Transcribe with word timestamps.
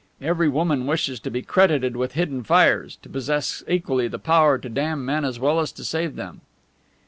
Every 0.19 0.49
woman 0.49 0.87
wishes 0.87 1.19
to 1.19 1.29
be 1.29 1.43
credited 1.43 1.95
with 1.95 2.13
hidden 2.13 2.41
fires, 2.43 2.95
to 3.03 3.07
possess 3.07 3.63
equally 3.67 4.07
the 4.07 4.17
power 4.17 4.57
to 4.57 4.67
damn 4.67 5.05
men 5.05 5.23
as 5.23 5.39
well 5.39 5.59
as 5.59 5.71
to 5.73 5.83
save 5.83 6.15
them. 6.15 6.41